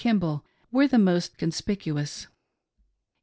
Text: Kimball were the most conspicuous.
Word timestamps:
Kimball 0.03 0.43
were 0.71 0.87
the 0.87 0.97
most 0.97 1.37
conspicuous. 1.37 2.25